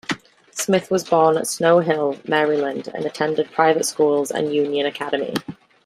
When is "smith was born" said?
0.49-1.37